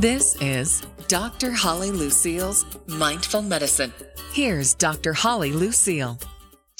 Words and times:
This 0.00 0.34
is 0.36 0.80
Dr. 1.08 1.52
Holly 1.52 1.90
Lucille's 1.90 2.64
Mindful 2.86 3.42
Medicine. 3.42 3.92
Here's 4.32 4.72
Dr. 4.72 5.12
Holly 5.12 5.52
Lucille. 5.52 6.18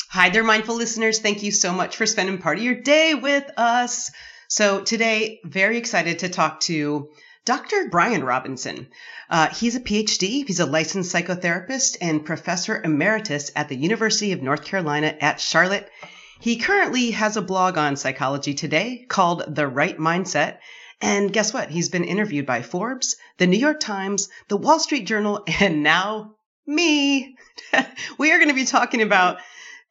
Hi 0.09 0.31
there, 0.31 0.43
mindful 0.43 0.75
listeners. 0.75 1.19
Thank 1.19 1.43
you 1.43 1.53
so 1.53 1.71
much 1.75 1.99
for 1.99 2.07
spending 2.07 2.39
part 2.39 2.57
of 2.57 2.65
your 2.65 2.81
day 2.81 3.13
with 3.13 3.45
us. 3.59 4.11
So, 4.49 4.81
today, 4.81 5.41
very 5.45 5.77
excited 5.77 6.21
to 6.21 6.31
talk 6.31 6.61
to 6.61 7.11
Dr. 7.45 7.91
Bryan 7.91 8.25
Robinson. 8.25 8.89
Uh, 9.29 9.49
he's 9.49 9.77
a 9.77 9.81
PhD, 9.81 10.47
he's 10.47 10.61
a 10.61 10.65
licensed 10.65 11.15
psychotherapist 11.15 11.99
and 12.01 12.25
professor 12.25 12.81
emeritus 12.83 13.51
at 13.55 13.69
the 13.69 13.77
University 13.77 14.33
of 14.33 14.41
North 14.41 14.65
Carolina 14.65 15.15
at 15.21 15.41
Charlotte. 15.41 15.91
He 16.41 16.57
currently 16.57 17.11
has 17.11 17.37
a 17.37 17.43
blog 17.43 17.77
on 17.77 17.97
Psychology 17.97 18.55
Today 18.55 19.05
called 19.07 19.55
The 19.55 19.69
Right 19.69 19.99
Mindset 19.99 20.57
and 21.01 21.33
guess 21.33 21.53
what? 21.53 21.71
He's 21.71 21.89
been 21.89 22.05
interviewed 22.05 22.47
by 22.47 22.63
Forbes, 22.63 23.17
the 23.39 23.47
New 23.47 23.59
York 23.59 23.81
Times, 23.81 24.29
the 24.49 24.57
Wall 24.57 24.79
Street 24.79 25.07
Journal, 25.07 25.45
and 25.61 25.83
now 25.83 26.35
me. 26.67 27.37
we 28.19 28.33
are 28.33 28.39
going 28.39 28.49
to 28.49 28.55
be 28.55 28.65
talking 28.65 29.03
about 29.03 29.39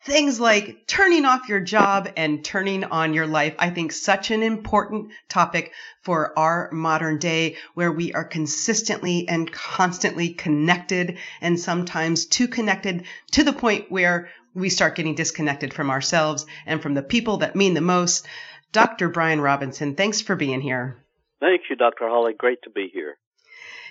things 0.04 0.40
like 0.40 0.88
turning 0.88 1.26
off 1.26 1.50
your 1.50 1.60
job 1.60 2.10
and 2.16 2.44
turning 2.44 2.86
on 2.86 3.14
your 3.14 3.28
life. 3.28 3.56
I 3.60 3.70
think 3.70 3.92
such 3.92 4.32
an 4.32 4.44
important 4.44 5.12
topic 5.28 5.74
for 6.04 6.38
our 6.40 6.70
modern 6.72 7.18
day 7.18 7.58
where 7.74 7.92
we 7.92 8.14
are 8.14 8.24
consistently 8.24 9.28
and 9.28 9.52
constantly 9.52 10.30
connected 10.30 11.18
and 11.42 11.60
sometimes 11.60 12.28
too 12.28 12.48
connected 12.48 13.04
to 13.32 13.44
the 13.44 13.54
point 13.54 13.92
where 13.92 14.30
we 14.54 14.70
start 14.70 14.96
getting 14.96 15.16
disconnected 15.16 15.74
from 15.74 15.90
ourselves 15.90 16.46
and 16.66 16.82
from 16.82 16.94
the 16.94 17.04
people 17.04 17.38
that 17.38 17.56
mean 17.56 17.74
the 17.74 17.82
most. 17.82 18.26
Dr. 18.72 19.10
Bryan 19.10 19.42
Robinson, 19.42 19.96
thanks 19.96 20.22
for 20.22 20.36
being 20.36 20.62
here. 20.62 21.04
Thank 21.40 21.64
you, 21.70 21.76
Dr. 21.76 22.08
Holly. 22.08 22.34
Great 22.38 22.62
to 22.64 22.70
be 22.70 22.90
here. 22.92 23.18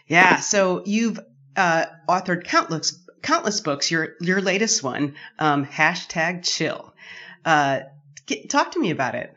Yeah, 0.07 0.37
so 0.37 0.83
you've 0.85 1.21
uh, 1.57 1.87
authored 2.09 2.45
countless 2.45 2.99
countless 3.23 3.61
books. 3.61 3.91
Your 3.91 4.15
your 4.21 4.41
latest 4.41 4.83
one, 4.83 5.15
um, 5.39 5.67
hashtag 5.67 6.45
Chill. 6.45 6.95
Uh, 7.45 7.81
get, 8.27 8.49
talk 8.49 8.73
to 8.73 8.81
me 8.81 8.91
about 8.91 9.15
it. 9.15 9.35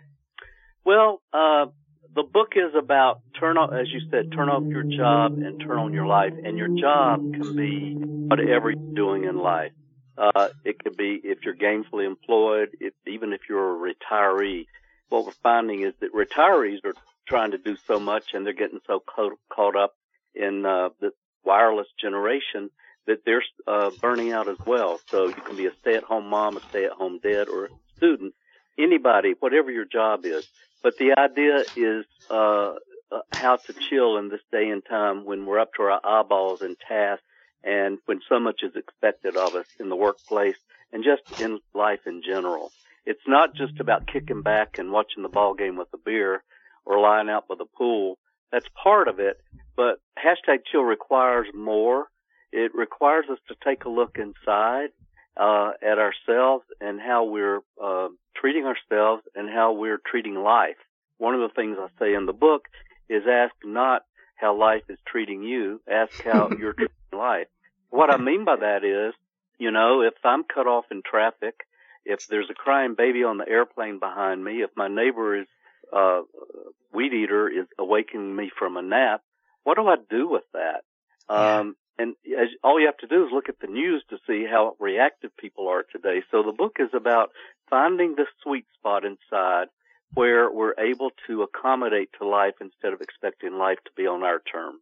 Well, 0.83 1.21
uh, 1.33 1.67
the 2.13 2.23
book 2.23 2.53
is 2.55 2.73
about 2.77 3.21
turn 3.39 3.57
off, 3.57 3.71
as 3.73 3.87
you 3.91 4.01
said, 4.09 4.31
turn 4.31 4.49
off 4.49 4.63
your 4.63 4.83
job 4.83 5.33
and 5.33 5.59
turn 5.59 5.77
on 5.77 5.93
your 5.93 6.05
life. 6.05 6.33
And 6.43 6.57
your 6.57 6.67
job 6.67 7.19
can 7.33 7.55
be 7.55 7.95
whatever 7.95 8.71
you're 8.71 8.93
doing 8.95 9.25
in 9.25 9.37
life. 9.37 9.71
Uh, 10.17 10.49
it 10.65 10.77
could 10.83 10.97
be 10.97 11.19
if 11.23 11.39
you're 11.43 11.55
gainfully 11.55 12.05
employed, 12.05 12.69
if, 12.79 12.93
even 13.07 13.33
if 13.33 13.41
you're 13.49 13.89
a 13.89 13.93
retiree. 13.93 14.65
What 15.09 15.25
we're 15.25 15.31
finding 15.43 15.81
is 15.83 15.93
that 15.99 16.13
retirees 16.13 16.83
are 16.85 16.93
trying 17.31 17.51
to 17.51 17.57
do 17.57 17.77
so 17.87 17.97
much 17.97 18.33
and 18.33 18.45
they're 18.45 18.51
getting 18.51 18.81
so 18.85 18.99
caught, 18.99 19.31
caught 19.47 19.77
up 19.77 19.95
in 20.35 20.65
uh, 20.65 20.89
the 20.99 21.11
wireless 21.45 21.87
generation 21.99 22.69
that 23.07 23.23
they're 23.25 23.43
uh, 23.65 23.89
burning 24.01 24.33
out 24.33 24.49
as 24.49 24.57
well. 24.65 24.99
So 25.07 25.27
you 25.27 25.33
can 25.33 25.55
be 25.55 25.65
a 25.65 25.71
stay-at-home 25.79 26.27
mom, 26.27 26.57
a 26.57 26.59
stay-at-home 26.69 27.21
dad, 27.23 27.47
or 27.47 27.65
a 27.65 27.69
student, 27.95 28.33
anybody, 28.77 29.33
whatever 29.39 29.71
your 29.71 29.85
job 29.85 30.25
is. 30.25 30.45
But 30.83 30.97
the 30.97 31.17
idea 31.17 31.63
is 31.77 32.05
uh, 32.29 32.73
uh, 33.09 33.19
how 33.31 33.55
to 33.55 33.73
chill 33.89 34.17
in 34.17 34.27
this 34.27 34.41
day 34.51 34.67
and 34.67 34.83
time 34.83 35.23
when 35.23 35.45
we're 35.45 35.59
up 35.59 35.73
to 35.75 35.83
our 35.83 36.01
eyeballs 36.03 36.61
in 36.61 36.75
tasks 36.85 37.23
and 37.63 37.97
when 38.07 38.19
so 38.27 38.41
much 38.41 38.59
is 38.61 38.75
expected 38.75 39.37
of 39.37 39.55
us 39.55 39.67
in 39.79 39.87
the 39.87 39.95
workplace 39.95 40.57
and 40.91 41.05
just 41.05 41.39
in 41.39 41.61
life 41.73 42.01
in 42.05 42.23
general. 42.27 42.73
It's 43.05 43.25
not 43.25 43.55
just 43.55 43.79
about 43.79 44.05
kicking 44.05 44.41
back 44.41 44.77
and 44.77 44.91
watching 44.91 45.23
the 45.23 45.29
ball 45.29 45.53
game 45.53 45.77
with 45.77 45.87
a 45.93 45.97
beer 45.97 46.43
or 46.85 46.99
lying 46.99 47.29
out 47.29 47.47
by 47.47 47.55
the 47.57 47.65
pool. 47.65 48.17
That's 48.51 48.67
part 48.81 49.07
of 49.07 49.19
it, 49.19 49.39
but 49.75 49.99
hashtag 50.17 50.59
chill 50.69 50.81
requires 50.81 51.47
more. 51.53 52.07
It 52.51 52.75
requires 52.75 53.25
us 53.31 53.39
to 53.47 53.55
take 53.63 53.85
a 53.85 53.89
look 53.89 54.17
inside 54.17 54.89
uh, 55.37 55.71
at 55.81 55.97
ourselves 55.97 56.65
and 56.81 56.99
how 56.99 57.23
we're 57.23 57.61
uh, 57.81 58.09
treating 58.35 58.65
ourselves 58.65 59.23
and 59.35 59.49
how 59.49 59.73
we're 59.73 60.01
treating 60.05 60.35
life. 60.35 60.75
One 61.17 61.35
of 61.35 61.41
the 61.41 61.53
things 61.55 61.77
I 61.79 61.87
say 61.99 62.13
in 62.13 62.25
the 62.25 62.33
book 62.33 62.67
is 63.07 63.23
ask 63.29 63.53
not 63.63 64.03
how 64.35 64.57
life 64.57 64.83
is 64.89 64.97
treating 65.05 65.43
you, 65.43 65.79
ask 65.89 66.21
how 66.23 66.49
you're 66.59 66.73
treating 66.73 66.95
life. 67.13 67.47
What 67.89 68.09
I 68.09 68.17
mean 68.17 68.43
by 68.43 68.55
that 68.57 68.83
is, 68.83 69.13
you 69.59 69.71
know, 69.71 70.01
if 70.01 70.13
I'm 70.23 70.43
cut 70.43 70.67
off 70.67 70.85
in 70.91 71.03
traffic, 71.03 71.61
if 72.05 72.27
there's 72.27 72.49
a 72.49 72.55
crying 72.55 72.95
baby 72.97 73.23
on 73.23 73.37
the 73.37 73.47
airplane 73.47 73.99
behind 73.99 74.43
me, 74.43 74.63
if 74.63 74.71
my 74.75 74.87
neighbor 74.87 75.39
is 75.39 75.47
uh, 75.95 76.21
weed 76.93 77.13
eater 77.13 77.49
is 77.49 77.67
awakening 77.77 78.35
me 78.35 78.51
from 78.57 78.77
a 78.77 78.81
nap. 78.81 79.21
What 79.63 79.75
do 79.75 79.87
I 79.87 79.95
do 80.09 80.27
with 80.27 80.43
that? 80.53 80.81
Yeah. 81.29 81.59
Um, 81.59 81.75
and 81.97 82.15
as, 82.25 82.47
all 82.63 82.79
you 82.79 82.87
have 82.87 82.97
to 82.97 83.07
do 83.07 83.25
is 83.25 83.31
look 83.31 83.49
at 83.49 83.59
the 83.59 83.67
news 83.67 84.03
to 84.09 84.17
see 84.27 84.45
how 84.49 84.75
reactive 84.79 85.35
people 85.37 85.67
are 85.67 85.83
today. 85.83 86.23
So 86.31 86.43
the 86.43 86.51
book 86.51 86.77
is 86.79 86.89
about 86.93 87.29
finding 87.69 88.15
the 88.15 88.25
sweet 88.43 88.65
spot 88.77 89.03
inside 89.05 89.67
where 90.13 90.51
we're 90.51 90.75
able 90.77 91.11
to 91.27 91.43
accommodate 91.43 92.09
to 92.19 92.27
life 92.27 92.55
instead 92.59 92.93
of 92.93 93.01
expecting 93.01 93.53
life 93.53 93.77
to 93.85 93.91
be 93.95 94.07
on 94.07 94.23
our 94.23 94.39
terms. 94.39 94.81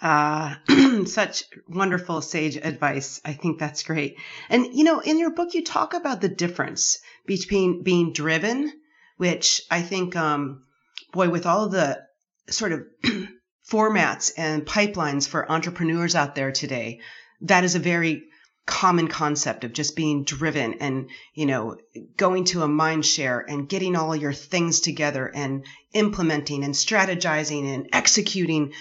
Uh, 0.00 0.54
such 1.06 1.44
wonderful 1.68 2.20
sage 2.20 2.56
advice. 2.56 3.20
I 3.24 3.32
think 3.34 3.58
that's 3.58 3.84
great. 3.84 4.18
And, 4.48 4.66
you 4.74 4.84
know, 4.84 5.00
in 5.00 5.18
your 5.18 5.30
book, 5.30 5.54
you 5.54 5.62
talk 5.62 5.94
about 5.94 6.20
the 6.20 6.28
difference 6.28 6.98
between 7.26 7.82
being 7.82 8.12
driven 8.12 8.72
which 9.16 9.62
I 9.70 9.82
think, 9.82 10.16
um, 10.16 10.64
boy, 11.12 11.28
with 11.28 11.46
all 11.46 11.68
the 11.68 12.02
sort 12.48 12.72
of 12.72 12.86
formats 13.68 14.32
and 14.36 14.66
pipelines 14.66 15.28
for 15.28 15.50
entrepreneurs 15.50 16.14
out 16.14 16.34
there 16.34 16.52
today, 16.52 17.00
that 17.42 17.64
is 17.64 17.74
a 17.74 17.80
very 17.80 18.24
common 18.66 19.08
concept 19.08 19.64
of 19.64 19.72
just 19.72 19.94
being 19.94 20.24
driven 20.24 20.74
and, 20.74 21.10
you 21.34 21.46
know, 21.46 21.76
going 22.16 22.44
to 22.44 22.62
a 22.62 22.68
mind 22.68 23.04
share 23.04 23.40
and 23.40 23.68
getting 23.68 23.94
all 23.94 24.16
your 24.16 24.32
things 24.32 24.80
together 24.80 25.30
and 25.34 25.66
implementing 25.92 26.64
and 26.64 26.74
strategizing 26.74 27.72
and 27.74 27.88
executing. 27.92 28.72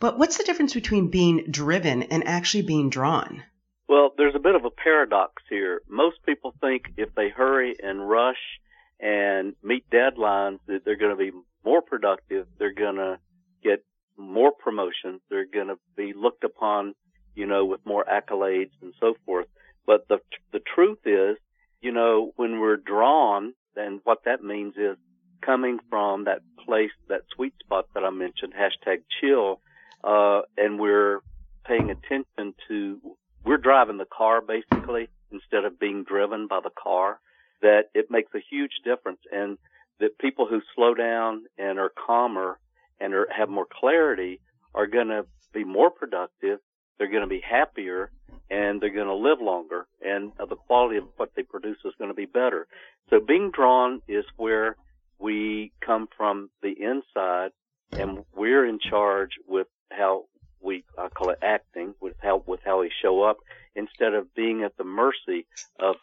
But 0.00 0.18
what's 0.18 0.38
the 0.38 0.44
difference 0.44 0.74
between 0.74 1.10
being 1.10 1.46
driven 1.50 2.04
and 2.04 2.26
actually 2.26 2.62
being 2.62 2.90
drawn? 2.90 3.44
Well, 3.88 4.12
there's 4.16 4.34
a 4.34 4.40
bit 4.40 4.54
of 4.54 4.64
a 4.64 4.70
paradox 4.70 5.42
here. 5.48 5.82
Most 5.88 6.18
people 6.26 6.54
think 6.60 6.92
if 6.96 7.14
they 7.14 7.30
hurry 7.30 7.76
and 7.82 8.08
rush 8.08 8.60
and 9.00 9.54
meet 9.62 9.88
deadlines 9.90 10.58
that 10.66 10.84
they're 10.84 10.96
going 10.96 11.16
to 11.16 11.16
be 11.16 11.36
more 11.64 11.82
productive. 11.82 12.46
They're 12.58 12.72
going 12.74 12.96
to 12.96 13.18
get 13.62 13.84
more 14.16 14.52
promotions. 14.52 15.20
They're 15.30 15.46
going 15.46 15.68
to 15.68 15.78
be 15.96 16.12
looked 16.14 16.44
upon, 16.44 16.94
you 17.34 17.46
know, 17.46 17.64
with 17.64 17.80
more 17.84 18.04
accolades 18.04 18.72
and 18.82 18.92
so 19.00 19.14
forth. 19.24 19.46
But 19.86 20.08
the, 20.08 20.18
the 20.52 20.60
truth 20.74 20.98
is, 21.04 21.36
you 21.80 21.92
know, 21.92 22.32
when 22.36 22.60
we're 22.60 22.76
drawn, 22.76 23.54
then 23.74 24.00
what 24.04 24.24
that 24.24 24.42
means 24.42 24.74
is 24.76 24.96
coming 25.40 25.78
from 25.88 26.24
that 26.24 26.40
place, 26.64 26.90
that 27.08 27.22
sweet 27.34 27.54
spot 27.60 27.86
that 27.94 28.04
I 28.04 28.10
mentioned, 28.10 28.52
hashtag 28.54 29.02
chill, 29.20 29.60
uh, 30.02 30.42
and 30.56 30.78
we're 30.80 31.20
paying 31.64 31.90
attention 31.90 32.54
to, 32.66 33.00
we're 33.44 33.56
driving 33.58 33.98
the 33.98 34.06
car 34.06 34.40
basically 34.40 35.08
instead 35.30 35.64
of 35.64 35.78
being 35.78 36.04
driven 36.04 36.48
by 36.48 36.60
the 36.62 36.70
car 36.70 37.20
that 37.62 37.84
it 37.94 38.10
makes 38.10 38.32
a 38.34 38.40
huge 38.50 38.72
difference 38.84 39.20
and 39.32 39.58
that 40.00 40.18
people 40.18 40.46
who 40.46 40.60
slow 40.74 40.94
down 40.94 41.44
and 41.56 41.78
are 41.78 41.90
calmer 41.90 42.58
and 43.00 43.14
are, 43.14 43.28
have 43.36 43.48
more 43.48 43.66
clarity 43.70 44.40
are 44.74 44.86
going 44.86 45.08
to 45.08 45.26
be 45.52 45.64
more 45.64 45.90
productive. 45.90 46.60
They're 46.98 47.10
going 47.10 47.22
to 47.22 47.28
be 47.28 47.40
happier 47.40 48.10
and 48.50 48.80
they're 48.80 48.90
going 48.90 49.06
to 49.06 49.14
live 49.14 49.40
longer 49.40 49.86
and 50.00 50.32
the 50.38 50.56
quality 50.56 50.98
of 50.98 51.04
what 51.16 51.30
they 51.36 51.42
produce 51.42 51.78
is 51.84 51.92
going 51.98 52.10
to 52.10 52.14
be 52.14 52.26
better. 52.26 52.66
So 53.10 53.20
being 53.20 53.50
drawn 53.50 54.02
is 54.08 54.24
where 54.36 54.76
we 55.18 55.72
come 55.84 56.08
from 56.16 56.50
the 56.62 56.74
inside 56.80 57.50
and 57.92 58.24
we're 58.34 58.66
in 58.66 58.78
charge 58.78 59.32
with 59.46 59.66
how 59.90 60.24
we 60.60 60.84
I 60.98 61.08
call 61.08 61.30
it 61.30 61.38
acting 61.42 61.94
with 62.00 62.14
how 62.22 62.42
with 62.46 62.60
how 62.64 62.80
we 62.80 62.90
show 63.02 63.22
up 63.22 63.38
instead 63.74 64.14
of 64.14 64.34
being 64.34 64.64
at 64.64 64.76
the 64.76 64.84
mercy 64.84 65.46
of 65.78 65.96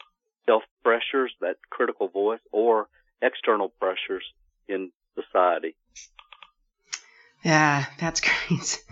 self 0.46 0.64
pressures, 0.84 1.34
that 1.42 1.58
critical 1.70 2.08
voice, 2.08 2.40
or 2.52 2.88
external 3.22 3.70
pressures 3.70 4.24
in 4.68 4.92
society. 5.16 5.76
Yeah, 7.44 7.86
that's 8.00 8.22
great. 8.48 8.84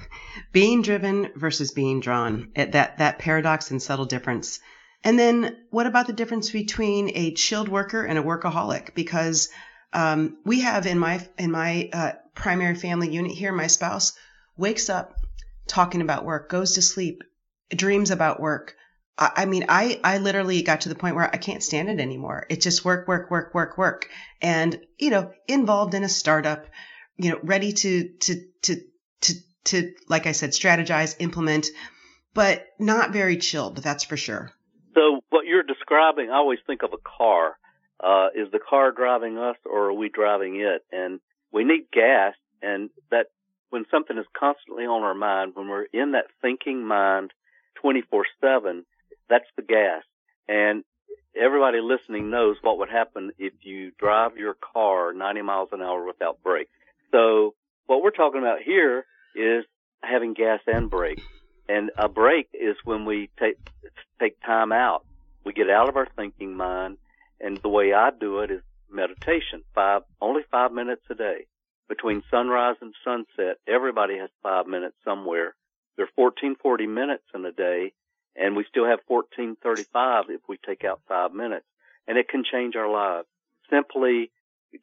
being 0.51 0.81
driven 0.81 1.31
versus 1.35 1.71
being 1.71 1.99
drawn. 1.99 2.51
That 2.55 2.97
that 2.97 3.19
paradox 3.19 3.71
and 3.71 3.81
subtle 3.81 4.05
difference. 4.05 4.59
And 5.03 5.19
then 5.19 5.57
what 5.69 5.85
about 5.85 6.07
the 6.07 6.13
difference 6.13 6.49
between 6.51 7.11
a 7.15 7.33
chilled 7.33 7.67
worker 7.67 8.05
and 8.05 8.17
a 8.17 8.23
workaholic? 8.23 8.93
Because 8.93 9.49
um, 9.91 10.37
we 10.45 10.61
have 10.61 10.85
in 10.85 10.97
my 10.97 11.27
in 11.37 11.51
my 11.51 11.89
uh, 11.91 12.11
primary 12.35 12.75
family 12.75 13.11
unit 13.11 13.31
here, 13.31 13.51
my 13.51 13.67
spouse 13.67 14.13
wakes 14.55 14.89
up 14.89 15.15
talking 15.67 16.01
about 16.01 16.25
work, 16.25 16.49
goes 16.49 16.73
to 16.73 16.81
sleep, 16.81 17.23
dreams 17.69 18.11
about 18.11 18.39
work, 18.39 18.75
I 19.17 19.45
mean, 19.45 19.65
I, 19.69 19.99
I 20.03 20.17
literally 20.17 20.63
got 20.63 20.81
to 20.81 20.89
the 20.89 20.95
point 20.95 21.15
where 21.15 21.29
I 21.31 21.37
can't 21.37 21.61
stand 21.61 21.87
it 21.87 21.99
anymore. 21.99 22.47
It's 22.49 22.63
just 22.63 22.83
work, 22.83 23.07
work, 23.07 23.29
work, 23.29 23.53
work, 23.53 23.77
work. 23.77 24.09
And, 24.41 24.79
you 24.97 25.11
know, 25.11 25.31
involved 25.47 25.93
in 25.93 26.03
a 26.03 26.09
startup, 26.09 26.65
you 27.17 27.29
know, 27.29 27.39
ready 27.43 27.73
to, 27.73 28.09
to, 28.09 28.35
to, 28.63 28.75
to, 29.21 29.33
to, 29.65 29.93
like 30.07 30.25
I 30.25 30.31
said, 30.31 30.49
strategize, 30.49 31.15
implement, 31.19 31.67
but 32.33 32.65
not 32.79 33.13
very 33.13 33.37
chilled. 33.37 33.77
That's 33.77 34.03
for 34.03 34.17
sure. 34.17 34.51
So 34.95 35.21
what 35.29 35.45
you're 35.45 35.63
describing, 35.63 36.31
I 36.31 36.35
always 36.35 36.59
think 36.65 36.81
of 36.81 36.93
a 36.93 37.17
car. 37.17 37.57
Uh, 37.99 38.29
is 38.35 38.51
the 38.51 38.59
car 38.59 38.91
driving 38.91 39.37
us 39.37 39.55
or 39.63 39.89
are 39.89 39.93
we 39.93 40.09
driving 40.09 40.59
it? 40.59 40.83
And 40.91 41.19
we 41.51 41.63
need 41.63 41.85
gas 41.93 42.33
and 42.63 42.89
that 43.11 43.27
when 43.69 43.85
something 43.91 44.17
is 44.17 44.25
constantly 44.37 44.85
on 44.85 45.03
our 45.03 45.13
mind, 45.13 45.51
when 45.53 45.67
we're 45.67 45.85
in 45.93 46.13
that 46.13 46.25
thinking 46.41 46.85
mind 46.85 47.31
24 47.75 48.25
7, 48.41 48.85
that's 49.29 49.47
the 49.55 49.63
gas. 49.63 50.03
And 50.47 50.83
everybody 51.35 51.79
listening 51.81 52.29
knows 52.29 52.57
what 52.61 52.79
would 52.79 52.89
happen 52.89 53.31
if 53.37 53.53
you 53.61 53.91
drive 53.97 54.37
your 54.37 54.55
car 54.55 55.13
90 55.13 55.41
miles 55.41 55.69
an 55.71 55.81
hour 55.81 56.05
without 56.05 56.41
brakes. 56.43 56.71
So 57.11 57.55
what 57.85 58.01
we're 58.01 58.11
talking 58.11 58.41
about 58.41 58.61
here 58.61 59.05
is 59.35 59.65
having 60.03 60.33
gas 60.33 60.59
and 60.67 60.89
brakes. 60.89 61.23
And 61.69 61.91
a 61.97 62.09
break 62.09 62.49
is 62.53 62.75
when 62.83 63.05
we 63.05 63.29
take 63.39 63.57
take 64.19 64.39
time 64.41 64.71
out. 64.71 65.05
We 65.45 65.53
get 65.53 65.69
out 65.69 65.89
of 65.89 65.95
our 65.95 66.07
thinking 66.15 66.55
mind, 66.55 66.97
and 67.39 67.57
the 67.57 67.69
way 67.69 67.93
I 67.93 68.09
do 68.11 68.39
it 68.39 68.51
is 68.51 68.61
meditation. 68.91 69.63
Five 69.73 70.03
only 70.21 70.41
five 70.51 70.71
minutes 70.71 71.03
a 71.09 71.15
day 71.15 71.47
between 71.87 72.23
sunrise 72.29 72.75
and 72.81 72.93
sunset. 73.03 73.57
Everybody 73.67 74.17
has 74.17 74.29
five 74.41 74.67
minutes 74.67 74.95
somewhere. 75.03 75.55
There 75.95 76.05
are 76.05 76.15
1440 76.15 76.87
minutes 76.87 77.23
in 77.33 77.45
a 77.45 77.51
day, 77.51 77.93
and 78.35 78.55
we 78.55 78.65
still 78.69 78.85
have 78.85 78.99
1435 79.07 80.25
if 80.29 80.41
we 80.47 80.57
take 80.57 80.83
out 80.83 81.01
five 81.07 81.33
minutes, 81.33 81.65
and 82.07 82.17
it 82.17 82.27
can 82.27 82.43
change 82.43 82.75
our 82.75 82.89
lives. 82.89 83.27
Simply 83.69 84.31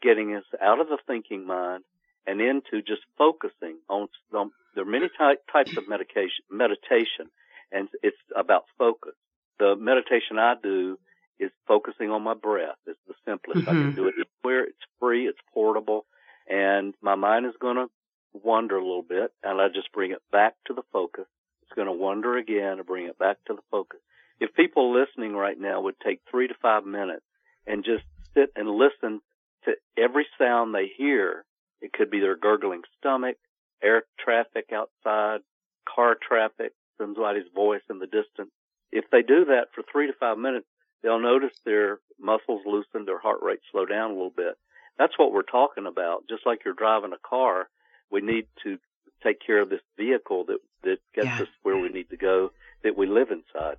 getting 0.03 0.35
us 0.35 0.45
out 0.63 0.81
of 0.81 0.89
the 0.89 0.99
thinking 1.07 1.47
mind 1.47 1.85
and 2.27 2.41
into 2.41 2.83
just 2.83 3.03
focusing 3.19 3.77
on, 3.89 4.09
on 4.33 4.51
there 4.75 4.85
are 4.85 4.91
many 4.91 5.09
ty- 5.17 5.37
types 5.53 5.77
of 5.77 5.89
medication, 5.89 6.45
meditation, 6.51 7.31
and 7.73 7.89
it's 8.03 8.17
about 8.37 8.65
focus. 8.79 9.15
The 9.59 9.77
meditation 9.77 10.39
I 10.39 10.55
do 10.63 10.99
is 11.39 11.51
focusing 11.67 12.11
on 12.11 12.23
my 12.23 12.35
breath. 12.35 12.77
It's 12.87 12.99
the 13.09 13.15
simplest. 13.27 13.61
Mm-hmm. 13.61 13.69
I 13.69 13.73
can 13.73 13.83
mm-hmm. 13.89 13.97
do 13.97 14.09
it 14.09 14.15
anywhere. 14.45 14.65
It's 14.65 14.79
free. 15.01 15.27
It's 15.27 15.39
portable. 15.53 16.07
And 16.49 16.95
my 17.01 17.15
mind 17.15 17.47
is 17.47 17.55
going 17.61 17.77
to 17.77 17.87
wander 18.33 18.77
a 18.77 18.85
little 18.85 19.03
bit 19.03 19.33
and 19.43 19.61
I 19.61 19.69
just 19.69 19.93
bring 19.93 20.13
it 20.13 20.23
back 20.31 20.55
to 20.67 20.75
the 20.75 20.83
focus. 20.93 21.27
It's 21.71 21.77
going 21.77 21.87
to 21.87 21.93
wander 21.93 22.37
again 22.37 22.79
and 22.79 22.87
bring 22.87 23.07
it 23.07 23.17
back 23.17 23.37
to 23.47 23.55
the 23.55 23.63
focus. 23.71 24.01
If 24.41 24.55
people 24.55 24.93
listening 24.93 25.35
right 25.35 25.59
now 25.59 25.81
would 25.83 26.01
take 26.05 26.21
three 26.29 26.49
to 26.49 26.55
five 26.61 26.85
minutes 26.85 27.23
and 27.65 27.85
just 27.85 28.03
sit 28.35 28.51
and 28.57 28.69
listen 28.69 29.21
to 29.67 29.75
every 29.97 30.27
sound 30.37 30.75
they 30.75 30.91
hear, 30.97 31.45
it 31.81 31.93
could 31.93 32.11
be 32.11 32.19
their 32.19 32.37
gurgling 32.37 32.83
stomach, 32.99 33.37
air 33.81 34.03
traffic 34.19 34.71
outside, 34.75 35.43
car 35.89 36.17
traffic, 36.21 36.73
somebody's 36.99 37.45
voice 37.55 37.83
in 37.89 38.01
the 38.01 38.07
distance. 38.07 38.51
If 38.91 39.05
they 39.13 39.23
do 39.23 39.45
that 39.45 39.69
for 39.73 39.85
three 39.93 40.09
to 40.09 40.13
five 40.19 40.39
minutes, 40.39 40.67
they'll 41.05 41.21
notice 41.21 41.57
their 41.65 42.01
muscles 42.19 42.63
loosen, 42.67 43.05
their 43.05 43.21
heart 43.21 43.43
rate 43.43 43.61
slow 43.71 43.87
down 43.87 44.11
a 44.11 44.15
little 44.15 44.35
bit. 44.37 44.59
That's 44.99 45.17
what 45.17 45.33
we're 45.33 45.43
talking 45.43 45.87
about. 45.87 46.25
Just 46.29 46.45
like 46.47 46.63
you're 46.65 46.75
driving 46.75 47.13
a 47.13 47.29
car, 47.29 47.69
we 48.11 48.23
need 48.23 48.47
to 48.65 48.79
take 49.23 49.45
care 49.45 49.61
of 49.61 49.69
this 49.69 49.81
vehicle 49.97 50.45
that 50.47 50.59
that 50.83 50.99
gets 51.15 51.27
yeah. 51.27 51.43
us 51.43 51.49
where 51.63 51.77
we 51.77 51.89
need 51.89 52.11
to 52.11 52.17
go 52.17 52.51
that 52.83 52.97
we 52.97 53.07
live 53.07 53.31
inside. 53.31 53.77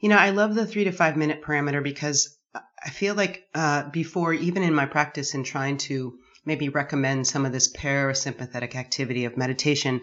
You 0.00 0.08
know, 0.08 0.16
I 0.16 0.30
love 0.30 0.54
the 0.54 0.66
three 0.66 0.84
to 0.84 0.92
five 0.92 1.16
minute 1.16 1.42
parameter 1.42 1.82
because 1.82 2.36
I 2.54 2.90
feel 2.90 3.14
like 3.14 3.46
uh, 3.54 3.88
before, 3.90 4.32
even 4.32 4.62
in 4.62 4.74
my 4.74 4.86
practice 4.86 5.34
in 5.34 5.44
trying 5.44 5.78
to 5.78 6.18
maybe 6.44 6.68
recommend 6.68 7.26
some 7.26 7.46
of 7.46 7.52
this 7.52 7.72
parasympathetic 7.72 8.74
activity 8.74 9.24
of 9.24 9.36
meditation, 9.36 10.00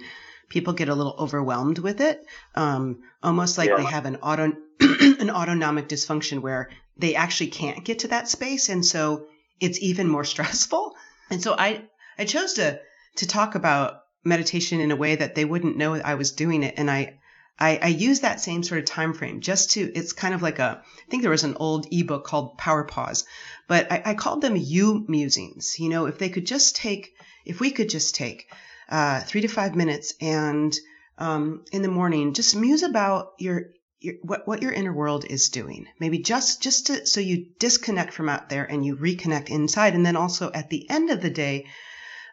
people 0.47 0.73
get 0.73 0.89
a 0.89 0.95
little 0.95 1.15
overwhelmed 1.19 1.79
with 1.79 2.01
it, 2.01 2.25
um, 2.55 2.99
almost 3.21 3.57
like 3.57 3.69
yeah. 3.69 3.77
they 3.77 3.83
have 3.83 4.05
an 4.05 4.17
auto 4.17 4.53
an 4.79 5.29
autonomic 5.29 5.87
dysfunction 5.89 6.39
where 6.41 6.69
they 6.97 7.15
actually 7.15 7.49
can't 7.49 7.83
get 7.83 7.99
to 7.99 8.07
that 8.09 8.29
space, 8.29 8.69
and 8.69 8.85
so 8.85 9.27
it's 9.59 9.81
even 9.81 10.07
more 10.07 10.23
stressful. 10.35 10.95
And 11.29 11.41
so 11.41 11.55
I 11.57 11.83
I 12.17 12.25
chose 12.25 12.53
to 12.53 12.79
to 13.17 13.27
talk 13.27 13.55
about 13.55 14.03
meditation 14.23 14.81
in 14.81 14.91
a 14.91 14.95
way 14.95 15.15
that 15.15 15.35
they 15.35 15.45
wouldn't 15.45 15.77
know 15.77 15.95
I 15.95 16.15
was 16.15 16.31
doing 16.31 16.63
it, 16.63 16.75
and 16.77 16.89
I 16.89 17.19
I, 17.59 17.79
I 17.81 17.87
use 17.87 18.21
that 18.21 18.39
same 18.39 18.63
sort 18.63 18.79
of 18.79 18.85
time 18.85 19.13
frame 19.13 19.41
just 19.41 19.71
to 19.71 19.91
it's 19.93 20.13
kind 20.13 20.33
of 20.33 20.41
like 20.41 20.59
a 20.59 20.81
I 20.81 21.09
think 21.09 21.23
there 21.23 21.31
was 21.31 21.43
an 21.43 21.57
old 21.59 21.87
ebook 21.91 22.25
called 22.25 22.57
Power 22.57 22.85
Pause, 22.85 23.25
but 23.67 23.91
I, 23.91 24.01
I 24.05 24.13
called 24.13 24.41
them 24.41 24.55
you 24.55 25.05
musings. 25.07 25.79
You 25.79 25.89
know, 25.89 26.05
if 26.05 26.17
they 26.17 26.29
could 26.29 26.47
just 26.47 26.75
take 26.75 27.13
if 27.45 27.59
we 27.59 27.71
could 27.71 27.89
just 27.89 28.15
take 28.15 28.51
uh, 28.89 29.19
three 29.21 29.41
to 29.41 29.47
five 29.47 29.75
minutes 29.75 30.13
and 30.21 30.75
um, 31.17 31.65
in 31.71 31.81
the 31.81 31.89
morning 31.89 32.33
just 32.33 32.55
muse 32.55 32.83
about 32.83 33.33
your 33.39 33.71
your, 33.99 34.15
what 34.21 34.47
what 34.47 34.61
your 34.61 34.71
inner 34.71 34.93
world 34.93 35.25
is 35.29 35.49
doing. 35.49 35.87
Maybe 35.99 36.19
just 36.19 36.61
just 36.61 36.87
to, 36.87 37.05
so 37.05 37.19
you 37.19 37.47
disconnect 37.59 38.13
from 38.13 38.29
out 38.29 38.49
there 38.49 38.63
and 38.63 38.85
you 38.85 38.95
reconnect 38.95 39.49
inside, 39.49 39.95
and 39.95 40.05
then 40.05 40.15
also 40.15 40.51
at 40.51 40.69
the 40.69 40.89
end 40.89 41.09
of 41.09 41.21
the 41.21 41.29
day, 41.29 41.67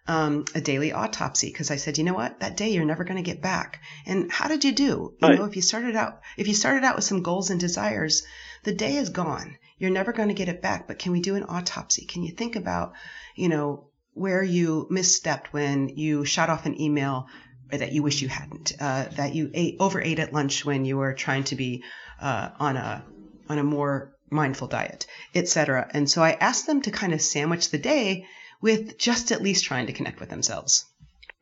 um, 0.08 0.44
a 0.54 0.60
daily 0.60 0.92
autopsy 0.92 1.48
because 1.48 1.70
I 1.70 1.76
said, 1.76 1.98
you 1.98 2.04
know 2.04 2.14
what, 2.14 2.40
that 2.40 2.56
day 2.56 2.70
you're 2.70 2.84
never 2.84 3.04
going 3.04 3.16
to 3.16 3.30
get 3.30 3.42
back. 3.42 3.80
And 4.06 4.30
how 4.30 4.48
did 4.48 4.64
you 4.64 4.72
do? 4.72 5.14
You 5.20 5.28
right. 5.28 5.38
know, 5.38 5.44
if 5.44 5.56
you 5.56 5.62
started 5.62 5.96
out 5.96 6.20
if 6.36 6.48
you 6.48 6.54
started 6.54 6.84
out 6.84 6.96
with 6.96 7.04
some 7.04 7.22
goals 7.22 7.50
and 7.50 7.58
desires, 7.58 8.22
the 8.64 8.74
day 8.74 8.96
is 8.96 9.10
gone. 9.10 9.58
You're 9.78 9.90
never 9.90 10.12
going 10.12 10.28
to 10.28 10.34
get 10.34 10.48
it 10.48 10.62
back. 10.62 10.86
But 10.86 10.98
can 10.98 11.12
we 11.12 11.20
do 11.20 11.34
an 11.34 11.44
autopsy? 11.44 12.06
Can 12.06 12.22
you 12.22 12.32
think 12.32 12.56
about, 12.56 12.92
you 13.34 13.48
know, 13.48 13.88
where 14.14 14.42
you 14.42 14.88
misstepped 14.90 15.48
when 15.48 15.90
you 15.90 16.24
shot 16.24 16.48
off 16.48 16.66
an 16.66 16.80
email 16.80 17.26
that 17.70 17.92
you 17.92 18.02
wish 18.02 18.22
you 18.22 18.28
hadn't, 18.28 18.72
uh, 18.80 19.04
that 19.16 19.34
you 19.34 19.50
ate 19.52 19.76
overate 19.80 20.18
at 20.18 20.32
lunch 20.32 20.64
when 20.64 20.84
you 20.84 20.96
were 20.96 21.12
trying 21.12 21.44
to 21.44 21.56
be 21.56 21.82
uh, 22.20 22.50
on 22.58 22.76
a 22.76 23.04
on 23.48 23.58
a 23.58 23.64
more 23.64 24.16
mindful 24.30 24.68
diet, 24.68 25.06
etc. 25.34 25.88
And 25.92 26.08
so 26.08 26.22
I 26.22 26.32
asked 26.32 26.66
them 26.66 26.82
to 26.82 26.90
kind 26.90 27.12
of 27.12 27.20
sandwich 27.20 27.70
the 27.70 27.78
day 27.78 28.26
with 28.60 28.98
just 28.98 29.32
at 29.32 29.42
least 29.42 29.64
trying 29.64 29.86
to 29.86 29.92
connect 29.92 30.20
with 30.20 30.30
themselves? 30.30 30.84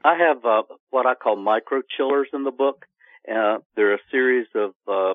I 0.05 0.16
have 0.19 0.44
uh, 0.44 0.62
what 0.90 1.06
I 1.06 1.14
call 1.14 1.37
micro 1.37 1.81
chillers 1.96 2.28
in 2.32 2.44
the 2.44 2.50
book. 2.50 2.84
Uh, 3.28 3.58
they're 3.75 3.94
a 3.94 3.99
series 4.11 4.46
of 4.55 4.72
uh, 4.87 5.14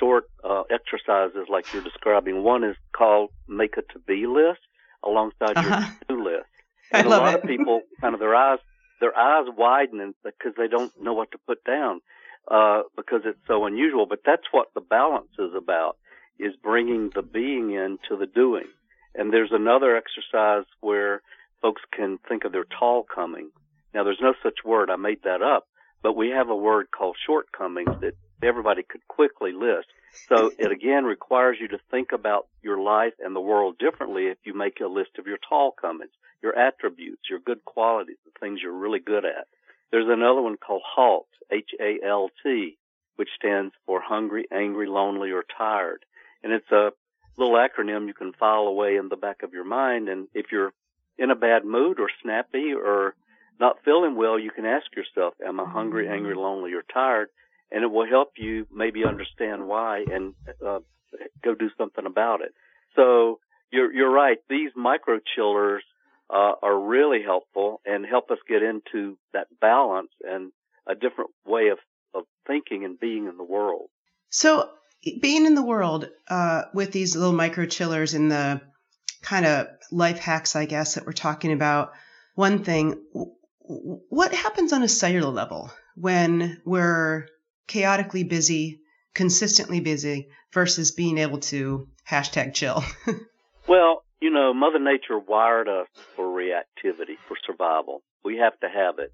short 0.00 0.24
uh, 0.42 0.62
exercises 0.70 1.46
like 1.50 1.72
you're 1.72 1.82
describing. 1.82 2.42
One 2.42 2.64
is 2.64 2.76
called 2.96 3.30
Make 3.46 3.76
a 3.76 3.82
To 3.92 3.98
Be 4.06 4.26
List 4.26 4.60
alongside 5.04 5.56
uh-huh. 5.56 5.68
your 5.68 5.78
to 5.80 5.94
do 6.08 6.24
list. 6.24 6.46
And 6.92 7.06
I 7.06 7.10
love 7.10 7.22
a 7.22 7.24
lot 7.24 7.34
it. 7.34 7.42
of 7.42 7.48
people 7.48 7.82
kind 8.00 8.14
of 8.14 8.20
their 8.20 8.34
eyes 8.34 8.58
their 9.00 9.16
eyes 9.18 9.46
widen 9.56 10.14
because 10.22 10.52
they 10.56 10.68
don't 10.68 10.92
know 11.02 11.12
what 11.12 11.32
to 11.32 11.38
put 11.46 11.64
down 11.64 12.00
uh, 12.48 12.82
because 12.96 13.22
it's 13.24 13.40
so 13.48 13.66
unusual. 13.66 14.06
But 14.06 14.20
that's 14.24 14.46
what 14.52 14.68
the 14.74 14.80
balance 14.80 15.32
is 15.38 15.52
about: 15.56 15.96
is 16.38 16.52
bringing 16.62 17.10
the 17.14 17.22
being 17.22 17.72
into 17.72 18.16
the 18.18 18.26
doing. 18.26 18.66
And 19.14 19.32
there's 19.32 19.50
another 19.52 19.96
exercise 19.96 20.64
where 20.80 21.20
folks 21.62 21.82
can 21.94 22.18
think 22.28 22.44
of 22.44 22.52
their 22.52 22.66
tall 22.78 23.04
coming. 23.04 23.50
Now 23.94 24.04
there's 24.04 24.20
no 24.20 24.34
such 24.42 24.64
word. 24.64 24.90
I 24.90 24.96
made 24.96 25.22
that 25.24 25.42
up, 25.42 25.66
but 26.02 26.16
we 26.16 26.30
have 26.30 26.48
a 26.48 26.56
word 26.56 26.88
called 26.96 27.16
shortcomings 27.24 28.00
that 28.00 28.14
everybody 28.42 28.82
could 28.82 29.06
quickly 29.08 29.52
list. 29.52 29.86
So 30.28 30.50
it 30.58 30.70
again 30.70 31.04
requires 31.04 31.58
you 31.60 31.68
to 31.68 31.78
think 31.90 32.08
about 32.12 32.48
your 32.62 32.80
life 32.80 33.14
and 33.20 33.34
the 33.34 33.40
world 33.40 33.78
differently 33.78 34.24
if 34.26 34.38
you 34.44 34.54
make 34.54 34.80
a 34.80 34.86
list 34.86 35.12
of 35.18 35.26
your 35.26 35.38
tall 35.48 35.72
comings, 35.80 36.12
your 36.42 36.58
attributes, 36.58 37.22
your 37.30 37.38
good 37.38 37.64
qualities, 37.64 38.16
the 38.24 38.32
things 38.40 38.60
you're 38.62 38.72
really 38.72 39.00
good 39.00 39.24
at. 39.24 39.46
There's 39.90 40.08
another 40.08 40.42
one 40.42 40.56
called 40.56 40.82
HALT, 40.96 41.28
H-A-L-T, 41.52 42.78
which 43.16 43.28
stands 43.36 43.74
for 43.86 44.00
hungry, 44.02 44.46
angry, 44.50 44.88
lonely, 44.88 45.30
or 45.32 45.44
tired. 45.56 46.04
And 46.42 46.52
it's 46.52 46.70
a 46.72 46.90
little 47.36 47.54
acronym 47.54 48.06
you 48.06 48.14
can 48.14 48.32
file 48.32 48.66
away 48.66 48.96
in 48.96 49.10
the 49.10 49.16
back 49.16 49.42
of 49.42 49.52
your 49.52 49.64
mind. 49.64 50.08
And 50.08 50.28
if 50.34 50.46
you're 50.50 50.72
in 51.22 51.30
a 51.30 51.36
bad 51.36 51.64
mood 51.64 52.00
or 52.00 52.10
snappy 52.22 52.72
or 52.74 53.14
not 53.60 53.76
feeling 53.84 54.16
well, 54.16 54.38
you 54.38 54.50
can 54.50 54.66
ask 54.66 54.86
yourself, 54.96 55.34
am 55.46 55.60
I 55.60 55.70
hungry, 55.70 56.08
angry, 56.08 56.34
lonely, 56.34 56.72
or 56.72 56.82
tired? 56.92 57.28
And 57.70 57.84
it 57.84 57.90
will 57.90 58.06
help 58.06 58.32
you 58.36 58.66
maybe 58.74 59.04
understand 59.04 59.68
why 59.68 60.04
and 60.12 60.34
uh, 60.66 60.80
go 61.44 61.54
do 61.54 61.70
something 61.78 62.04
about 62.04 62.40
it. 62.40 62.52
So 62.96 63.38
you're, 63.70 63.92
you're 63.92 64.10
right. 64.10 64.38
These 64.50 64.72
micro 64.74 65.20
chillers 65.36 65.84
uh, 66.28 66.54
are 66.60 66.78
really 66.78 67.22
helpful 67.24 67.80
and 67.86 68.04
help 68.04 68.30
us 68.32 68.38
get 68.48 68.62
into 68.62 69.16
that 69.32 69.46
balance 69.60 70.10
and 70.24 70.50
a 70.88 70.94
different 70.94 71.30
way 71.46 71.68
of, 71.68 71.78
of 72.14 72.24
thinking 72.48 72.84
and 72.84 72.98
being 72.98 73.28
in 73.28 73.36
the 73.36 73.44
world. 73.44 73.88
So 74.30 74.68
being 75.20 75.46
in 75.46 75.54
the 75.54 75.64
world 75.64 76.08
uh, 76.28 76.62
with 76.74 76.90
these 76.90 77.14
little 77.14 77.32
micro 77.32 77.66
chillers 77.66 78.14
in 78.14 78.28
the 78.28 78.60
kind 79.22 79.46
of 79.46 79.68
life 79.90 80.18
hacks, 80.18 80.56
I 80.56 80.66
guess, 80.66 80.94
that 80.94 81.06
we're 81.06 81.12
talking 81.12 81.52
about, 81.52 81.92
one 82.34 82.64
thing, 82.64 83.00
what 83.60 84.34
happens 84.34 84.72
on 84.72 84.82
a 84.82 84.88
cellular 84.88 85.30
level 85.30 85.70
when 85.94 86.60
we're 86.64 87.26
chaotically 87.66 88.24
busy, 88.24 88.80
consistently 89.14 89.80
busy, 89.80 90.28
versus 90.52 90.90
being 90.90 91.18
able 91.18 91.38
to 91.38 91.88
hashtag 92.08 92.54
chill? 92.54 92.82
well, 93.68 94.02
you 94.20 94.30
know, 94.30 94.52
Mother 94.52 94.78
Nature 94.78 95.18
wired 95.18 95.68
us 95.68 95.86
for 96.16 96.26
reactivity, 96.26 97.16
for 97.26 97.36
survival. 97.46 98.02
We 98.24 98.38
have 98.38 98.58
to 98.60 98.68
have 98.68 98.98
it. 98.98 99.12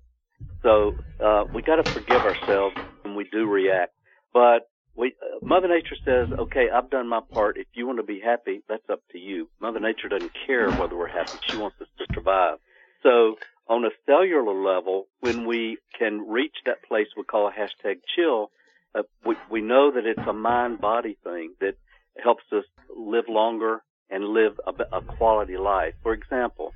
So 0.62 0.96
uh, 1.24 1.44
we 1.52 1.62
got 1.62 1.76
to 1.76 1.84
forgive 1.92 2.24
ourselves 2.24 2.76
when 3.02 3.14
we 3.14 3.24
do 3.30 3.46
react. 3.46 3.92
But 4.32 4.68
we, 4.98 5.14
uh, 5.22 5.38
Mother 5.46 5.68
Nature 5.68 5.96
says, 6.04 6.28
okay, 6.36 6.66
I've 6.74 6.90
done 6.90 7.08
my 7.08 7.20
part. 7.32 7.56
If 7.56 7.68
you 7.74 7.86
want 7.86 8.00
to 8.00 8.02
be 8.02 8.20
happy, 8.20 8.62
that's 8.68 8.90
up 8.90 9.00
to 9.12 9.18
you. 9.18 9.48
Mother 9.60 9.78
Nature 9.78 10.08
doesn't 10.08 10.32
care 10.46 10.72
whether 10.72 10.96
we're 10.96 11.06
happy. 11.06 11.38
She 11.48 11.56
wants 11.56 11.76
us 11.80 11.86
to 11.98 12.06
survive. 12.12 12.58
So 13.04 13.36
on 13.68 13.84
a 13.84 13.90
cellular 14.06 14.52
level, 14.52 15.06
when 15.20 15.46
we 15.46 15.78
can 15.96 16.26
reach 16.28 16.56
that 16.66 16.82
place 16.82 17.06
we 17.16 17.22
call 17.22 17.46
a 17.48 17.52
hashtag 17.52 18.00
chill, 18.16 18.50
uh, 18.94 19.02
we, 19.24 19.36
we 19.48 19.60
know 19.60 19.92
that 19.92 20.04
it's 20.04 20.26
a 20.26 20.32
mind 20.32 20.80
body 20.80 21.16
thing 21.22 21.54
that 21.60 21.76
helps 22.22 22.44
us 22.52 22.64
live 22.94 23.26
longer 23.28 23.82
and 24.10 24.24
live 24.24 24.58
a, 24.66 24.96
a 24.96 25.00
quality 25.00 25.56
life. 25.56 25.94
For 26.02 26.12
example, 26.12 26.74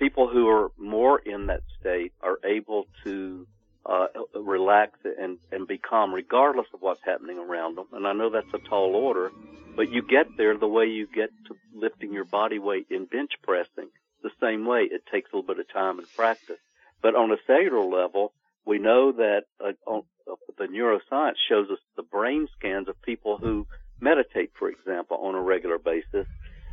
people 0.00 0.28
who 0.28 0.48
are 0.48 0.70
more 0.76 1.20
in 1.20 1.46
that 1.46 1.62
state 1.78 2.12
are 2.20 2.38
able 2.44 2.86
to 3.04 3.46
uh, 3.84 4.06
relax 4.34 4.98
and, 5.18 5.38
and 5.50 5.66
be 5.66 5.78
calm 5.78 6.14
regardless 6.14 6.66
of 6.72 6.80
what's 6.80 7.00
happening 7.04 7.38
around 7.38 7.76
them. 7.76 7.86
And 7.92 8.06
I 8.06 8.12
know 8.12 8.30
that's 8.30 8.54
a 8.54 8.68
tall 8.68 8.94
order, 8.94 9.30
but 9.76 9.90
you 9.90 10.02
get 10.02 10.26
there 10.36 10.56
the 10.56 10.68
way 10.68 10.86
you 10.86 11.06
get 11.06 11.30
to 11.48 11.54
lifting 11.74 12.12
your 12.12 12.24
body 12.24 12.58
weight 12.58 12.86
in 12.90 13.06
bench 13.06 13.32
pressing. 13.42 13.88
The 14.22 14.30
same 14.40 14.66
way 14.66 14.88
it 14.90 15.02
takes 15.10 15.32
a 15.32 15.36
little 15.36 15.54
bit 15.54 15.58
of 15.58 15.72
time 15.72 15.98
and 15.98 16.06
practice. 16.14 16.58
But 17.02 17.16
on 17.16 17.32
a 17.32 17.36
cellular 17.46 17.84
level, 17.84 18.32
we 18.64 18.78
know 18.78 19.12
that 19.12 19.42
uh, 19.60 19.72
on, 19.86 20.02
uh, 20.30 20.36
the 20.58 20.66
neuroscience 20.66 21.34
shows 21.48 21.68
us 21.70 21.78
the 21.96 22.04
brain 22.04 22.46
scans 22.56 22.88
of 22.88 23.00
people 23.02 23.36
who 23.36 23.66
meditate, 24.00 24.52
for 24.56 24.68
example, 24.68 25.16
on 25.16 25.34
a 25.34 25.40
regular 25.40 25.78
basis, 25.78 26.26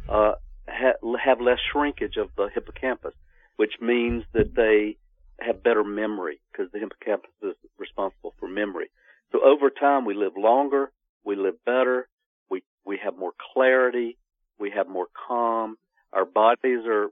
uh, 0.08 0.34
ha- 0.68 1.18
have 1.24 1.42
less 1.42 1.58
shrinkage 1.72 2.18
of 2.18 2.30
the 2.38 2.50
hippocampus, 2.54 3.14
which 3.56 3.74
means 3.82 4.24
that 4.34 4.54
they 4.56 4.98
have 5.42 5.64
better 5.64 5.84
memory 5.84 6.40
because 6.52 6.72
the 6.72 6.80
hippocampus 6.80 7.32
is 7.42 7.56
responsible 7.78 8.34
for 8.40 8.48
memory. 8.48 8.90
So 9.32 9.40
over 9.44 9.70
time, 9.70 10.06
we 10.06 10.16
live 10.16 10.34
longer, 10.38 10.92
we 11.24 11.36
live 11.36 11.64
better, 11.66 12.08
we 12.50 12.64
we 12.86 13.00
have 13.04 13.18
more 13.18 13.34
clarity, 13.54 14.18
we 14.60 14.72
have 14.72 14.88
more 14.88 15.08
calm, 15.28 15.78
our 16.14 16.26
bodies 16.26 16.80
are 16.86 17.10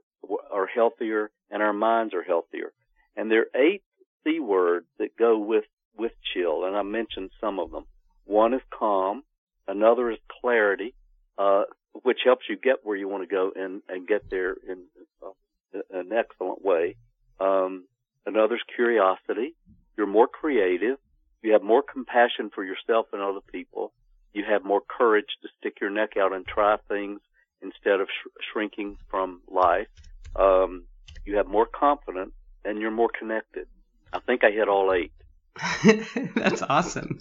are 0.50 0.66
healthier, 0.66 1.30
and 1.50 1.62
our 1.62 1.72
minds 1.72 2.14
are 2.14 2.22
healthier. 2.22 2.72
And 3.16 3.30
there 3.30 3.42
are 3.42 3.60
eight 3.60 3.82
C 4.24 4.40
words 4.40 4.86
that 4.98 5.16
go 5.16 5.38
with 5.38 5.64
with 5.96 6.12
chill, 6.32 6.64
and 6.64 6.76
I 6.76 6.82
mentioned 6.82 7.30
some 7.40 7.58
of 7.58 7.70
them. 7.70 7.84
One 8.24 8.54
is 8.54 8.60
calm, 8.76 9.22
another 9.66 10.10
is 10.10 10.18
clarity, 10.40 10.94
uh, 11.38 11.64
which 12.02 12.18
helps 12.24 12.44
you 12.48 12.56
get 12.56 12.84
where 12.84 12.96
you 12.96 13.08
want 13.08 13.28
to 13.28 13.34
go 13.34 13.52
and 13.54 13.82
and 13.88 14.06
get 14.06 14.30
there 14.30 14.54
in 14.68 14.84
uh, 15.22 15.80
an 15.90 16.10
excellent 16.12 16.64
way. 16.64 16.96
Another's 18.38 18.62
curiosity. 18.76 19.56
You're 19.96 20.06
more 20.06 20.28
creative. 20.28 20.98
You 21.42 21.54
have 21.54 21.62
more 21.62 21.82
compassion 21.82 22.50
for 22.54 22.62
yourself 22.62 23.06
and 23.12 23.20
other 23.20 23.40
people. 23.50 23.92
You 24.32 24.44
have 24.48 24.64
more 24.64 24.80
courage 24.80 25.26
to 25.42 25.48
stick 25.58 25.78
your 25.80 25.90
neck 25.90 26.10
out 26.16 26.32
and 26.32 26.46
try 26.46 26.76
things 26.88 27.18
instead 27.62 28.00
of 28.00 28.06
sh- 28.06 28.28
shrinking 28.52 28.96
from 29.10 29.40
life. 29.50 29.88
Um, 30.36 30.84
you 31.24 31.36
have 31.38 31.48
more 31.48 31.66
confidence 31.66 32.30
and 32.64 32.78
you're 32.78 32.92
more 32.92 33.10
connected. 33.18 33.66
I 34.12 34.20
think 34.20 34.44
I 34.44 34.52
hit 34.52 34.68
all 34.68 34.92
eight. 34.92 35.12
That's 36.36 36.62
awesome. 36.62 37.18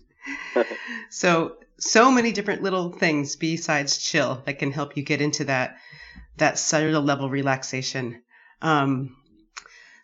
so, 1.10 1.56
so 1.80 2.12
many 2.12 2.32
different 2.32 2.62
little 2.62 2.92
things 2.92 3.38
besides 3.38 3.98
chill 3.98 4.44
that 4.46 4.60
can 4.60 4.72
help 4.72 4.96
you 4.96 5.02
get 5.02 5.22
into 5.22 5.46
that, 5.46 5.78
that 6.38 6.60
cellular 6.60 7.00
level 7.00 7.28
relaxation. 7.28 8.22
Um, 8.62 9.16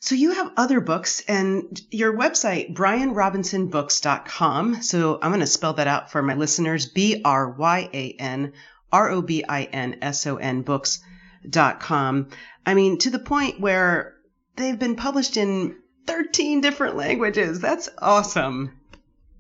so 0.04 0.16
you 0.16 0.32
have 0.32 0.52
other 0.58 0.82
books 0.82 1.22
and 1.30 1.82
your 1.90 2.12
website, 2.12 2.76
bryanrobinsonbooks.com. 2.76 4.82
So 4.82 5.18
I'm 5.22 5.32
going 5.32 5.40
to 5.40 5.48
spell 5.48 5.76
that 5.76 5.88
out 5.88 6.12
for 6.12 6.22
my 6.22 6.34
listeners. 6.34 6.88
B-R-Y-A-N 6.88 8.52
R-O-B-I-N-S-O-N 8.92 10.62
books.com. 10.64 12.30
I 12.66 12.74
mean, 12.74 12.98
to 12.98 13.10
the 13.12 13.20
point 13.20 13.62
where 13.62 14.16
they've 14.58 14.78
been 14.78 14.98
published 14.98 15.38
in 15.38 15.78
13 16.06 16.60
different 16.60 16.98
languages. 16.98 17.62
That's 17.62 17.88
awesome. 17.98 18.78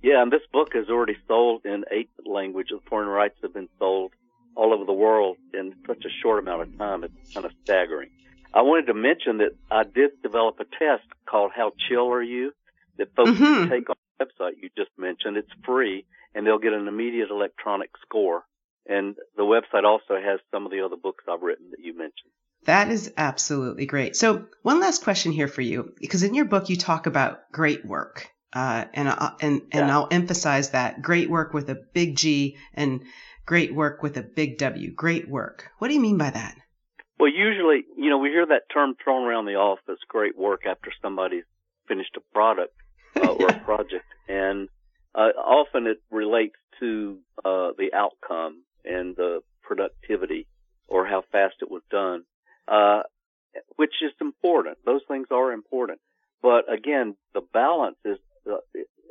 Yeah, 0.01 0.22
and 0.22 0.32
this 0.32 0.43
book 0.53 0.70
is 0.75 0.88
already 0.88 1.17
sold 1.27 1.65
in 1.65 1.84
eight 1.91 2.10
languages. 2.25 2.79
Foreign 2.89 3.10
rights 3.10 3.36
have 3.41 3.53
been 3.53 3.67
sold 3.79 4.13
all 4.55 4.74
over 4.74 4.86
the 4.86 4.93
world 4.93 5.36
in 5.53 5.75
such 5.86 6.05
a 6.05 6.10
short 6.22 6.39
amount 6.39 6.62
of 6.62 6.77
time. 6.77 7.03
It's 7.03 7.34
kind 7.34 7.46
of 7.46 7.51
staggering. 7.65 8.12
I 8.53 8.62
wanted 8.62 8.88
to 8.88 8.93
mention 8.93 9.39
that 9.39 9.55
I 9.72 9.83
did 9.83 10.22
develop 10.22 10.60
a 10.60 10.65
test 10.65 11.07
called 11.25 11.51
How 11.55 11.72
Chill 11.88 12.07
Are 12.12 12.22
You 12.22 12.53
that 12.98 13.15
folks 13.15 13.31
mm-hmm. 13.31 13.43
can 13.43 13.69
take 13.69 13.89
on 13.89 13.95
the 14.19 14.25
website 14.25 14.62
you 14.62 14.69
just 14.77 14.91
mentioned. 14.98 15.38
It's 15.38 15.50
free 15.65 16.05
and 16.36 16.45
they'll 16.45 16.60
get 16.60 16.74
an 16.74 16.88
immediate 16.88 17.29
electronic 17.29 17.89
score. 18.01 18.43
And 18.86 19.15
the 19.38 19.43
website 19.43 19.86
also 19.86 20.15
has 20.22 20.39
some 20.51 20.65
of 20.65 20.72
the 20.72 20.81
other 20.81 20.98
books 20.98 21.24
I've 21.29 21.41
written 21.41 21.72
that 21.72 21.79
you 21.79 21.98
mentioned. 21.98 22.31
That 22.65 22.89
is 22.89 23.12
absolutely 23.17 23.86
great. 23.86 24.15
So 24.15 24.45
one 24.62 24.79
last 24.79 25.03
question 25.03 25.31
here 25.31 25.48
for 25.48 25.62
you, 25.62 25.93
because 26.00 26.24
in 26.24 26.33
your 26.33 26.45
book 26.45 26.69
you 26.69 26.77
talk 26.77 27.07
about 27.07 27.51
great 27.51 27.86
work. 27.86 28.29
Uh, 28.53 28.86
and 28.93 29.07
uh, 29.07 29.31
and 29.41 29.63
and 29.72 29.88
yeah. 29.88 29.98
I'll 29.98 30.07
emphasize 30.12 30.69
that 30.69 31.01
great 31.01 31.27
work 31.27 31.53
with 31.55 31.69
a 31.69 31.75
big 31.75 32.15
G 32.15 32.57
and 32.75 33.03
great 33.48 33.74
work 33.74 34.03
with 34.03 34.15
a 34.15 34.22
big 34.22 34.60
W. 34.60 34.91
Great 34.91 35.27
work. 35.27 35.72
What 35.79 35.88
do 35.88 35.95
you 35.95 36.00
mean 36.00 36.19
by 36.19 36.29
that? 36.29 36.55
Well, 37.24 37.32
usually, 37.32 37.86
you 37.96 38.10
know, 38.10 38.18
we 38.18 38.32
hear 38.32 38.46
that 38.48 38.63
term 38.74 38.96
thrown 39.01 39.24
around 39.24 39.46
the 39.46 39.56
office, 39.56 39.98
great 40.10 40.38
work 40.38 40.65
after 40.65 40.92
somebody's 41.01 41.46
finished 41.88 42.18
a 42.18 42.34
product 42.34 42.74
uh, 43.15 43.30
or 43.30 43.48
a 43.48 43.60
project. 43.63 44.03
And 44.27 44.68
uh, 45.15 45.30
often 45.39 45.88
it 45.88 46.01
relates 46.12 46.58
to 46.82 47.20
uh, 47.46 47.70
the 47.77 47.92
outcome 47.96 48.63
and 48.84 49.15
the 49.15 49.39
productivity 49.62 50.48
or 50.89 51.06
how 51.06 51.24
fast 51.32 51.56
it 51.62 51.72
was 51.72 51.82
done, 51.89 52.25
uh, 52.68 53.03
which 53.77 53.94
is 54.01 54.12
important. 54.20 54.80
Those 54.86 55.03
things 55.08 55.27
are 55.32 55.53
important. 55.53 56.01
But 56.42 56.65
again, 56.70 57.15
the 57.34 57.42
balance 57.53 58.00
is 58.03 58.18
uh, 58.51 58.58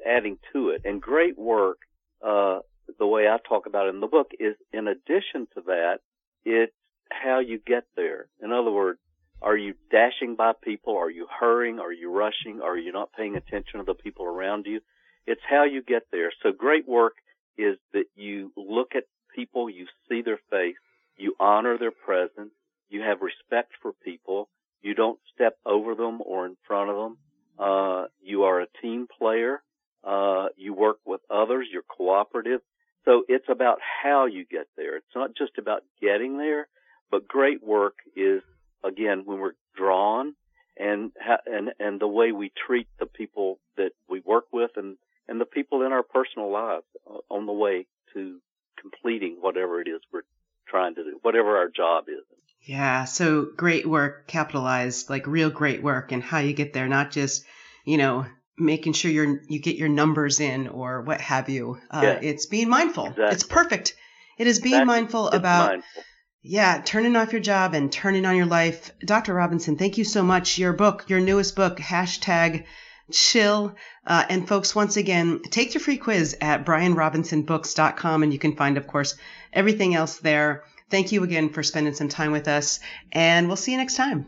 adding 0.07 0.37
to 0.53 0.69
it. 0.69 0.83
And 0.85 1.01
great 1.01 1.39
work, 1.39 1.79
uh, 2.21 2.59
the 2.99 3.07
way 3.07 3.27
I 3.27 3.39
talk 3.49 3.65
about 3.65 3.87
it 3.87 3.95
in 3.95 4.01
the 4.01 4.07
book, 4.07 4.33
is 4.39 4.55
in 4.71 4.87
addition 4.87 5.49
to 5.55 5.63
that, 5.69 6.01
it 6.45 6.75
how 7.13 7.41
you 7.41 7.61
get 7.65 7.85
there. 7.97 8.27
In 8.43 8.53
other 8.53 8.71
words, 8.71 8.99
are 9.41 9.57
you 9.57 9.75
dashing 9.91 10.37
by 10.37 10.53
people? 10.63 10.97
Are 10.97 11.11
you 11.11 11.27
hurrying? 11.41 11.81
Are 11.81 11.93
you 11.93 12.11
rushing? 12.11 12.61
Are 12.63 12.77
you 12.77 12.93
not 12.93 13.13
paying 13.13 13.37
attention 13.37 13.81
to 13.81 13.85
the 13.85 13.95
people 13.95 14.25
around 14.25 14.67
you? 14.67 14.81
It's 15.27 15.41
how 15.49 15.65
you 15.65 15.83
get 15.83 16.03
there. 16.13 16.33
So 16.43 16.53
great 16.53 16.87
work 16.87 17.15
is 17.59 17.77
that 17.93 18.05
you 18.15 18.53
look 18.57 18.95
at 18.95 19.05
people, 19.35 19.69
you 19.69 19.87
see 20.09 20.23
their 20.23 20.41
face, 20.51 20.77
you 21.17 21.35
honor 21.39 21.79
their 21.79 21.91
presence, 21.91 22.53
you 22.89 23.03
have 23.03 23.19
respect 23.21 23.73
for 23.81 23.93
people, 24.05 24.49
you 24.81 24.95
don't 24.95 25.19
step 25.35 25.57
over 25.65 25.95
them 25.95 26.21
or 26.25 26.47
in 26.47 26.57
front 26.67 26.91
of 26.91 26.97
them, 26.97 27.19
uh, 27.59 28.05
you 28.21 28.45
are 28.45 28.61
a 28.61 28.67
team 28.81 29.07
player, 29.19 29.63
uh, 30.05 30.47
you 30.57 30.75
work 30.75 30.99
with 31.05 31.21
others, 31.31 31.69
you're 31.71 31.83
cooperative. 31.83 32.61
So 33.05 33.25
it's 33.29 33.49
about 33.49 33.79
how 34.03 34.27
you 34.27 34.45
get 34.45 34.69
there. 34.77 34.97
It's 34.97 35.15
not 35.15 35.31
just 35.37 35.59
about 35.59 35.83
getting 36.01 36.39
there, 36.39 36.69
but 37.13 37.29
great 37.29 37.63
work 37.63 37.99
is 38.17 38.43
again 38.83 39.23
when 39.25 39.39
we're 39.39 39.53
drawn 39.77 40.35
and 40.77 41.13
and 41.47 41.71
and 41.79 42.01
the 42.01 42.09
way 42.09 42.33
we 42.33 42.51
treat 42.67 42.89
the 42.99 43.07
people 43.07 43.61
that 43.77 43.93
we 44.11 44.19
work 44.21 44.47
with 44.53 44.73
and 44.77 44.97
and 45.29 45.41
the 45.41 45.45
people 45.45 45.83
in 45.83 45.93
our 45.93 46.03
personal 46.03 46.51
lives 46.51 46.87
on 47.31 47.47
the 47.47 47.53
way 47.53 47.87
to 48.15 48.41
completing 48.81 49.37
whatever 49.41 49.81
it 49.81 49.87
is 49.87 50.01
we're 50.13 50.23
trying 50.67 50.95
to 50.95 51.05
do, 51.05 51.19
whatever 51.23 51.57
our 51.57 51.69
job 51.69 52.05
is. 52.09 52.25
Yeah, 52.63 53.05
so 53.05 53.49
great 53.57 53.87
work 53.87 54.27
capitalized, 54.27 55.11
like 55.11 55.27
real 55.27 55.51
great 55.51 55.83
work 55.83 56.13
and 56.13 56.23
how 56.23 56.39
you 56.39 56.53
get 56.53 56.73
there, 56.73 56.89
not 56.89 57.11
just, 57.11 57.45
you 57.85 57.99
know, 57.99 58.27
making 58.57 58.93
sure 58.93 59.11
you're 59.11 59.41
you 59.49 59.59
get 59.59 59.77
your 59.77 59.89
numbers 59.89 60.41
in 60.41 60.69
or 60.69 61.03
what 61.03 61.21
have 61.21 61.49
you. 61.49 61.79
Uh, 61.91 62.01
yeah. 62.03 62.19
it's 62.23 62.47
being 62.47 62.69
mindful. 62.69 63.07
Exactly. 63.07 63.35
It's 63.35 63.43
perfect. 63.45 63.95
It 64.39 64.47
is 64.47 64.61
being 64.61 64.75
exactly. 64.75 64.95
mindful 64.95 65.29
about 65.29 65.71
mindful. 65.71 66.03
Yeah, 66.45 66.83
turning 66.85 67.15
off 67.15 67.31
your 67.31 67.41
job 67.41 67.73
and 67.73 67.93
turning 67.93 68.27
on 68.27 68.35
your 68.35 68.47
life. 68.47 68.91
Dr. 68.99 69.33
Robinson, 69.33 69.77
thank 69.77 69.97
you 69.97 70.03
so 70.03 70.25
much. 70.25 70.59
Your 70.59 70.73
book, 70.73 71.09
your 71.09 71.21
newest 71.21 71.55
book, 71.55 71.79
hashtag 71.79 72.65
chill. 73.13 73.77
Uh, 74.05 74.25
and 74.29 74.49
folks, 74.49 74.75
once 74.75 74.97
again, 74.97 75.41
take 75.51 75.75
your 75.75 75.81
free 75.81 75.99
quiz 75.99 76.37
at 76.41 76.67
bryanrobinsonbooks.com 76.67 78.25
and 78.25 78.33
you 78.33 78.41
can 78.41 78.57
find, 78.57 78.77
of 78.77 78.89
course, 78.89 79.15
everything 79.53 79.95
else 79.95 80.19
there. 80.19 80.65
Thank 80.91 81.13
you 81.13 81.23
again 81.23 81.51
for 81.51 81.63
spending 81.63 81.95
some 81.95 82.09
time 82.09 82.33
with 82.33 82.49
us 82.49 82.81
and 83.13 83.47
we'll 83.47 83.57
see 83.57 83.71
you 83.71 83.79
next 83.79 83.95
time. 83.95 84.21